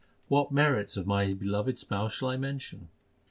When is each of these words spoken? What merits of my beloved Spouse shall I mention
What 0.29 0.51
merits 0.51 0.97
of 0.97 1.05
my 1.05 1.31
beloved 1.33 1.77
Spouse 1.77 2.13
shall 2.15 2.29
I 2.29 2.35
mention 2.35 2.87